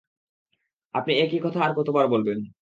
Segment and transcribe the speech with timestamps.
[0.95, 2.39] আপনি একই কথা আর কতবার বলবেন!